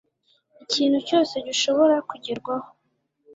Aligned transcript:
ikintu 0.63 0.97
cyose 1.07 1.35
gishobora 1.47 1.95
kugerwaho 2.09 2.67